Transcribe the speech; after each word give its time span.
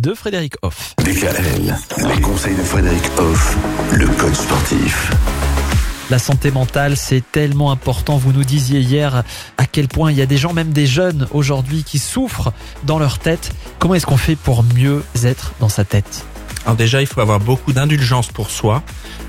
de 0.00 0.14
Frédéric 0.14 0.54
Hoff. 0.62 0.94
DKL, 1.04 1.76
les 2.08 2.20
conseils 2.22 2.54
de 2.54 2.62
Frédéric 2.62 3.02
Hoff, 3.18 3.56
le 3.92 4.06
code 4.06 4.34
sportif. 4.34 5.12
La 6.08 6.18
santé 6.18 6.50
mentale, 6.50 6.96
c'est 6.96 7.22
tellement 7.30 7.70
important. 7.70 8.16
Vous 8.16 8.32
nous 8.32 8.42
disiez 8.42 8.80
hier 8.80 9.24
à 9.58 9.66
quel 9.66 9.88
point 9.88 10.10
il 10.10 10.16
y 10.16 10.22
a 10.22 10.26
des 10.26 10.38
gens, 10.38 10.54
même 10.54 10.70
des 10.70 10.86
jeunes 10.86 11.28
aujourd'hui, 11.32 11.84
qui 11.84 11.98
souffrent 11.98 12.50
dans 12.84 12.98
leur 12.98 13.18
tête. 13.18 13.52
Comment 13.78 13.94
est-ce 13.94 14.06
qu'on 14.06 14.16
fait 14.16 14.36
pour 14.36 14.62
mieux 14.74 15.04
être 15.22 15.52
dans 15.60 15.68
sa 15.68 15.84
tête? 15.84 16.24
Alors 16.64 16.76
déjà, 16.76 17.02
il 17.02 17.06
faut 17.06 17.20
avoir 17.20 17.38
beaucoup 17.38 17.74
d'indulgence 17.74 18.28
pour 18.28 18.48
soi. 18.48 18.82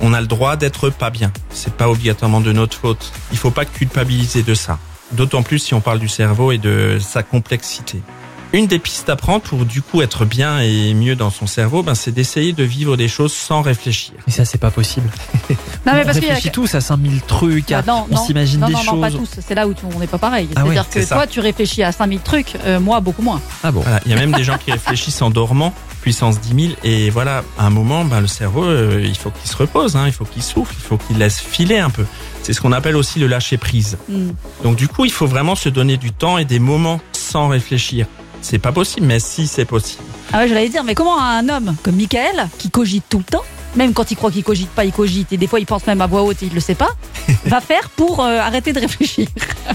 On 0.00 0.12
a 0.12 0.20
le 0.20 0.26
droit 0.26 0.56
d'être 0.56 0.90
pas 0.90 1.10
bien. 1.10 1.32
C'est 1.50 1.74
pas 1.74 1.88
obligatoirement 1.88 2.40
de 2.40 2.50
notre 2.50 2.76
faute. 2.76 3.12
Il 3.30 3.38
faut 3.38 3.52
pas 3.52 3.66
culpabiliser 3.66 4.42
de 4.42 4.54
ça. 4.54 4.80
D'autant 5.12 5.44
plus 5.44 5.60
si 5.60 5.74
on 5.74 5.80
parle 5.80 6.00
du 6.00 6.08
cerveau 6.08 6.50
et 6.50 6.58
de 6.58 6.98
sa 7.00 7.22
complexité. 7.22 8.02
Une 8.52 8.66
des 8.66 8.78
pistes 8.78 9.08
à 9.10 9.16
prendre 9.16 9.42
pour 9.42 9.64
du 9.66 9.82
coup 9.82 10.02
être 10.02 10.24
bien 10.24 10.60
et 10.60 10.94
mieux 10.94 11.16
dans 11.16 11.30
son 11.30 11.46
cerveau, 11.46 11.82
ben, 11.82 11.94
c'est 11.94 12.12
d'essayer 12.12 12.52
de 12.52 12.62
vivre 12.62 12.96
des 12.96 13.08
choses 13.08 13.32
sans 13.34 13.60
réfléchir. 13.60 14.14
Mais 14.26 14.32
ça, 14.32 14.44
c'est 14.44 14.56
pas 14.58 14.70
possible. 14.70 15.08
Non, 15.86 15.92
mais 15.94 16.00
on 16.02 16.04
parce 16.06 16.16
a- 16.16 16.20
réfléchit 16.20 16.50
tous 16.50 16.74
à 16.74 16.80
5000 16.80 17.20
trucs, 17.22 17.70
à- 17.70 17.78
Ah, 17.78 17.82
non, 17.86 18.06
on 18.10 18.16
s'imagine 18.16 18.58
des 18.66 18.72
non, 18.72 18.78
choses. 18.80 18.94
non, 18.94 19.00
pas 19.00 19.10
tous. 19.12 19.28
C'est 19.46 19.54
là 19.54 19.68
où 19.68 19.72
tu- 19.74 19.84
on 19.94 20.00
n'est 20.00 20.08
pas 20.08 20.18
pareil. 20.18 20.48
Ah 20.56 20.64
ouais, 20.64 20.74
C'est-à-dire 20.74 20.90
que 20.90 21.08
toi, 21.08 21.26
tu 21.28 21.38
réfléchis 21.38 21.84
à 21.84 21.92
5000 21.92 22.18
trucs, 22.20 22.56
euh, 22.64 22.80
moi, 22.80 22.98
beaucoup 22.98 23.22
moins. 23.22 23.40
Ah 23.62 23.70
bon 23.70 23.82
Voilà. 23.82 24.00
Il 24.04 24.10
y 24.10 24.14
a 24.14 24.18
même 24.18 24.32
des 24.32 24.42
gens 24.42 24.58
qui 24.58 24.72
réfléchissent 24.72 25.22
en 25.22 25.30
dormant, 25.30 25.72
puissance 26.02 26.40
10 26.40 26.68
000, 26.70 26.74
et 26.82 27.10
voilà, 27.10 27.44
à 27.56 27.66
un 27.66 27.70
moment, 27.70 28.04
ben, 28.04 28.20
le 28.20 28.26
cerveau, 28.26 28.64
euh, 28.64 29.00
il 29.04 29.16
faut 29.16 29.30
qu'il 29.30 29.48
se 29.48 29.56
repose, 29.56 29.94
hein, 29.94 30.04
il 30.06 30.12
faut 30.12 30.24
qu'il 30.24 30.42
souffle, 30.42 30.74
il 30.76 30.82
faut 30.82 30.96
qu'il 30.98 31.18
laisse 31.18 31.38
filer 31.38 31.78
un 31.78 31.90
peu. 31.90 32.04
C'est 32.42 32.52
ce 32.52 32.60
qu'on 32.60 32.72
appelle 32.72 32.96
aussi 32.96 33.20
le 33.20 33.28
lâcher 33.28 33.56
prise. 33.56 33.96
Hmm. 34.08 34.30
Donc 34.64 34.74
du 34.74 34.88
coup, 34.88 35.04
il 35.04 35.12
faut 35.12 35.26
vraiment 35.28 35.54
se 35.54 35.68
donner 35.68 35.98
du 35.98 36.10
temps 36.10 36.36
et 36.38 36.44
des 36.44 36.58
moments 36.58 37.00
sans 37.12 37.46
réfléchir. 37.46 38.06
C'est 38.48 38.60
pas 38.60 38.70
possible, 38.70 39.06
mais 39.06 39.18
si 39.18 39.48
c'est 39.48 39.64
possible. 39.64 40.04
Ah 40.32 40.38
ouais, 40.38 40.48
j'allais 40.48 40.68
dire, 40.68 40.84
mais 40.84 40.94
comment 40.94 41.20
un 41.20 41.48
homme 41.48 41.74
comme 41.82 41.96
Michael, 41.96 42.48
qui 42.58 42.70
cogite 42.70 43.02
tout 43.08 43.18
le 43.18 43.24
temps, 43.24 43.42
même 43.74 43.92
quand 43.92 44.08
il 44.12 44.16
croit 44.16 44.30
qu'il 44.30 44.44
cogite 44.44 44.68
pas, 44.68 44.84
il 44.84 44.92
cogite, 44.92 45.32
et 45.32 45.36
des 45.36 45.48
fois 45.48 45.58
il 45.58 45.66
pense 45.66 45.84
même 45.88 46.00
à 46.00 46.06
voix 46.06 46.22
haute 46.22 46.44
et 46.44 46.46
il 46.46 46.54
le 46.54 46.60
sait 46.60 46.76
pas, 46.76 46.90
va 47.46 47.60
faire 47.60 47.90
pour 47.90 48.20
euh, 48.20 48.38
arrêter 48.38 48.72
de 48.72 48.78
réfléchir? 48.78 49.26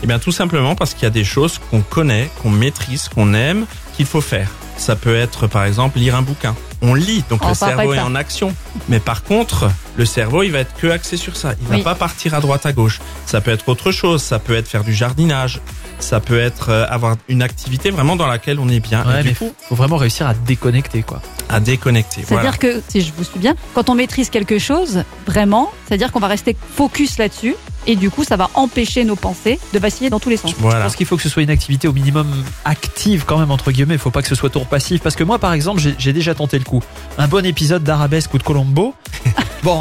Eh 0.02 0.08
bien, 0.08 0.20
tout 0.20 0.32
simplement 0.32 0.76
parce 0.76 0.94
qu'il 0.94 1.04
y 1.04 1.08
a 1.08 1.10
des 1.10 1.26
choses 1.26 1.60
qu'on 1.70 1.82
connaît, 1.82 2.30
qu'on 2.42 2.50
maîtrise, 2.50 3.10
qu'on 3.10 3.34
aime, 3.34 3.66
qu'il 3.98 4.06
faut 4.06 4.22
faire. 4.22 4.50
Ça 4.78 4.96
peut 4.96 5.18
être, 5.18 5.48
par 5.48 5.66
exemple, 5.66 6.00
lire 6.00 6.16
un 6.16 6.22
bouquin. 6.22 6.56
On 6.84 6.94
lit, 6.96 7.24
donc 7.30 7.46
le 7.48 7.54
cerveau 7.54 7.94
est 7.94 8.00
en 8.00 8.16
action. 8.16 8.56
Mais 8.90 9.00
par 9.00 9.24
contre, 9.24 9.70
le 9.98 10.06
cerveau, 10.06 10.42
il 10.44 10.52
va 10.52 10.60
être 10.60 10.74
que 10.76 10.88
axé 10.88 11.16
sur 11.16 11.36
ça. 11.38 11.54
Il 11.62 11.68
Oui. 11.70 11.78
va 11.78 11.94
pas 11.94 11.96
partir 11.96 12.34
à 12.34 12.40
droite, 12.40 12.66
à 12.66 12.74
gauche. 12.74 13.00
Ça 13.28 13.40
peut 13.40 13.52
être 13.52 13.70
autre 13.70 13.92
chose. 13.92 14.22
Ça 14.24 14.40
peut 14.40 14.56
être 14.56 14.68
faire 14.68 14.84
du 14.84 14.94
jardinage. 14.94 15.62
Ça 16.00 16.20
peut 16.20 16.40
être 16.40 16.70
euh, 16.70 16.86
avoir 16.90 17.18
une 17.28 17.44
activité 17.44 17.92
vraiment 17.92 18.16
dans 18.16 18.26
laquelle 18.26 18.58
on 18.60 18.68
est 18.70 18.80
bien. 18.80 19.06
Ouais, 19.06 19.22
et 19.22 19.24
mais 19.24 19.30
du 19.30 19.36
faut, 19.36 19.46
coup, 19.50 19.54
faut 19.70 19.76
vraiment 19.76 19.98
réussir 19.98 20.26
à 20.28 20.34
déconnecter, 20.34 21.04
quoi. 21.04 21.22
à 21.50 21.60
déconnecter. 21.60 22.24
C'est-à-dire 22.26 22.52
Voilà. 22.58 22.58
que, 22.58 22.82
si 22.88 23.02
je 23.02 23.12
vous 23.16 23.24
suis 23.24 23.38
bien, 23.38 23.56
quand 23.76 23.90
on 23.92 23.94
maîtrise 23.96 24.32
quelque 24.32 24.58
chose, 24.58 25.04
vraiment, 25.28 25.72
c'est-à-dire 25.88 26.12
qu'on 26.12 26.20
va 26.20 26.28
rester 26.28 26.58
focus 26.76 27.20
là-dessus, 27.20 27.56
et 27.88 27.96
du 27.96 28.10
coup, 28.10 28.24
ça 28.24 28.36
va 28.38 28.50
empêcher 28.54 29.04
nos 29.04 29.16
pensées 29.16 29.60
de 29.74 29.80
vaciller 29.80 30.10
dans 30.10 30.20
tous 30.20 30.30
les 30.30 30.38
sens. 30.38 30.52
Je 30.52 30.56
Voilà. 30.60 30.84
pense 30.86 30.96
qu'il 30.96 31.06
faut 31.06 31.18
que 31.18 31.24
ce 31.24 31.30
soit 31.30 31.44
une 31.44 31.50
activité 31.50 31.88
au 31.88 31.94
minimum 31.94 32.28
active 32.66 33.24
quand 33.26 33.38
même 33.40 33.52
entre 33.52 33.72
guillemets. 33.72 33.96
Il 33.96 34.00
faut 34.00 34.12
pas 34.12 34.22
que 34.22 34.28
ce 34.28 34.36
soit 34.36 34.50
tour 34.50 34.66
passif 34.68 35.02
parce 35.02 35.16
que 35.16 35.24
moi 35.24 35.40
par 35.40 35.54
exemple 35.54 35.82
j'ai- 35.98 36.14
déjà 36.14 36.36
tenté 36.36 36.58
le 36.60 36.66
coup. 36.66 36.82
Un 37.18 37.28
bon 37.28 37.46
épisode 37.46 37.84
d'Arabesque 37.84 38.34
ou 38.34 38.38
de 38.38 38.44
Colombo. 38.44 38.94
Bon, 39.64 39.80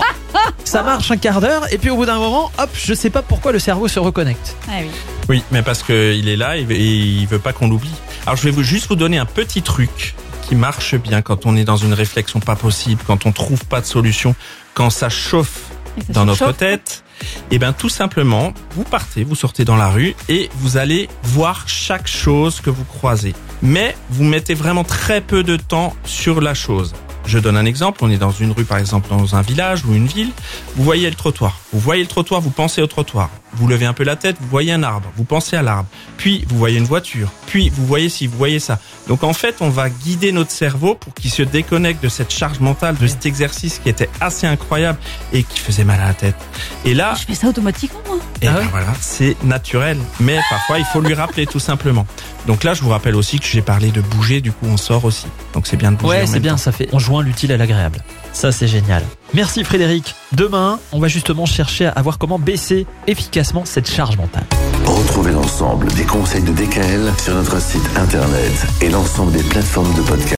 ça 0.65 0.83
marche 0.83 1.11
un 1.11 1.17
quart 1.17 1.41
d'heure 1.41 1.73
et 1.73 1.78
puis 1.78 1.89
au 1.89 1.97
bout 1.97 2.05
d'un 2.05 2.19
moment, 2.19 2.53
hop, 2.59 2.69
je 2.75 2.93
sais 2.93 3.09
pas 3.09 3.23
pourquoi 3.23 3.51
le 3.51 3.59
cerveau 3.59 3.89
se 3.89 3.98
reconnecte. 3.98 4.55
Ah 4.69 4.73
oui. 4.83 4.91
Oui, 5.31 5.43
mais 5.51 5.62
parce 5.62 5.83
qu'il 5.83 6.28
est 6.28 6.37
là 6.37 6.59
et 6.59 6.62
il 6.69 7.27
veut 7.27 7.39
pas 7.39 7.55
qu'on 7.55 7.67
l'oublie. 7.67 7.89
Alors 8.27 8.37
je 8.37 8.43
vais 8.43 8.51
vous 8.51 8.62
juste 8.62 8.89
vous 8.89 8.95
donner 8.97 9.17
un 9.17 9.25
petit 9.25 9.62
truc 9.62 10.15
qui 10.47 10.55
marche 10.55 10.97
bien 10.97 11.23
quand 11.23 11.47
on 11.47 11.56
est 11.56 11.65
dans 11.65 11.78
une 11.78 11.95
réflexion 11.95 12.41
pas 12.41 12.56
possible, 12.56 13.01
quand 13.06 13.25
on 13.25 13.33
trouve 13.33 13.65
pas 13.65 13.81
de 13.81 13.87
solution, 13.87 14.34
quand 14.75 14.91
ça 14.91 15.09
chauffe 15.09 15.61
ça 16.06 16.12
dans 16.12 16.27
notre 16.27 16.45
chauffe. 16.48 16.56
tête. 16.59 17.03
Et 17.51 17.59
bien 17.59 17.73
tout 17.73 17.89
simplement, 17.89 18.53
vous 18.75 18.85
partez, 18.85 19.25
vous 19.25 19.34
sortez 19.34 19.65
dans 19.65 19.77
la 19.77 19.89
rue 19.89 20.15
et 20.28 20.50
vous 20.56 20.77
allez 20.77 21.09
voir 21.22 21.69
chaque 21.69 22.06
chose 22.06 22.61
que 22.61 22.71
vous 22.71 22.84
croisez. 22.84 23.34
Mais 23.62 23.97
vous 24.11 24.25
mettez 24.25 24.55
vraiment 24.55 24.84
très 24.84 25.21
peu 25.21 25.43
de 25.43 25.56
temps 25.56 25.94
sur 26.05 26.41
la 26.41 26.55
chose. 26.55 26.94
Je 27.27 27.39
donne 27.39 27.56
un 27.56 27.67
exemple, 27.67 28.00
on 28.03 28.11
est 28.11 28.17
dans 28.17 28.31
une 28.31 28.50
rue 28.50 28.65
par 28.65 28.78
exemple 28.78 29.09
dans 29.09 29.37
un 29.37 29.43
village 29.43 29.84
ou 29.84 29.94
une 29.94 30.06
ville, 30.06 30.31
vous 30.75 30.84
voyez 30.84 31.09
le 31.09 31.17
trottoir. 31.17 31.59
Vous 31.72 31.78
voyez 31.78 32.03
le 32.03 32.09
trottoir, 32.09 32.41
vous 32.41 32.50
pensez 32.50 32.83
au 32.83 32.87
trottoir. 32.87 33.31
Vous 33.55 33.66
levez 33.66 33.84
un 33.87 33.93
peu 33.93 34.05
la 34.05 34.16
tête, 34.16 34.37
vous 34.41 34.49
voyez 34.49 34.72
un 34.72 34.83
arbre, 34.83 35.11
vous 35.16 35.25
pensez 35.25 35.56
à 35.56 35.62
l'arbre. 35.62 35.88
Puis 36.16 36.44
vous 36.49 36.56
voyez 36.56 36.78
une 36.78 36.84
voiture, 36.84 37.31
puis 37.47 37.69
vous 37.69 37.84
voyez 37.84 38.09
ci, 38.09 38.27
vous 38.27 38.37
voyez 38.38 38.61
ça. 38.61 38.78
Donc 39.09 39.25
en 39.25 39.33
fait, 39.33 39.56
on 39.61 39.71
va 39.71 39.91
guider 39.91 40.31
notre 40.33 40.50
cerveau 40.53 40.94
pour 40.94 41.12
qu'il 41.15 41.31
se 41.31 41.43
déconnecte 41.43 42.03
de 42.03 42.09
cette 42.09 42.33
charge 42.33 42.61
mentale, 42.61 42.97
de 42.97 43.06
cet 43.06 43.27
exercice 43.27 43.78
qui 43.81 43.88
était 43.88 44.09
assez 44.21 44.47
incroyable 44.47 44.99
et 45.33 45.43
qui 45.43 45.59
faisait 45.59 45.84
mal 45.84 46.00
à 46.00 46.06
la 46.09 46.15
tête. 46.15 46.37
Et 46.84 46.94
là, 46.94 47.15
Je 47.21 47.25
fais 47.27 47.34
ça 47.34 47.49
automatiquement, 47.49 48.00
moi. 48.06 48.16
et 48.41 48.47
Ah 48.47 48.53
ben 48.53 48.59
ouais 48.61 48.69
voilà, 48.71 48.93
c'est 49.00 49.37
naturel. 49.43 49.99
Mais 50.21 50.38
parfois, 50.49 50.78
il 50.78 50.84
faut 50.87 51.00
lui 51.00 51.15
rappeler 51.15 51.47
tout 51.47 51.59
simplement. 51.61 52.06
Donc 52.47 52.62
là, 52.65 52.72
je 52.75 52.82
vous 52.82 52.91
rappelle 52.91 53.17
aussi 53.17 53.38
que 53.41 53.47
j'ai 53.47 53.62
parlé 53.62 53.91
de 53.91 54.00
bouger, 54.00 54.41
du 54.41 54.53
coup, 54.53 54.67
on 54.67 54.77
sort 54.77 55.05
aussi. 55.05 55.27
Donc 55.55 55.67
c'est 55.67 55.77
bien 55.77 55.93
de 55.93 55.97
bouger. 55.97 56.21
Ouais, 56.21 56.27
c'est 56.27 56.41
bien, 56.41 56.53
temps. 56.53 56.59
ça 56.59 56.72
fait. 56.72 56.88
On 56.93 56.99
joint 56.99 57.22
l'utile 57.22 57.53
à 57.53 57.56
l'agréable. 57.56 58.03
Ça, 58.32 58.53
c'est 58.53 58.69
génial. 58.69 59.03
Merci 59.34 59.65
Frédéric. 59.65 60.15
Demain, 60.33 60.79
on 60.93 61.01
va 61.01 61.09
justement 61.09 61.45
chercher 61.45 61.87
à 61.87 62.03
voir 62.03 62.17
comment 62.17 62.39
baisser 62.39 62.87
efficacement 63.09 63.65
cette 63.65 63.91
charge 63.91 64.17
mentale. 64.17 64.45
Retrouvez 64.87 65.33
l'ensemble 65.33 65.89
des 65.95 66.05
conseils 66.05 66.43
de 66.43 66.53
DKL 66.53 67.13
sur 67.19 67.35
notre 67.35 67.61
site 67.61 67.83
internet 67.97 68.67
et 68.81 68.91
l'ensemble 68.91 69.33
des 69.33 69.43
plateformes 69.43 69.93
de 69.95 70.03
podcast. 70.03 70.29